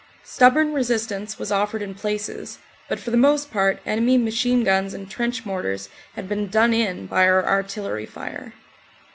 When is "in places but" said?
1.83-2.99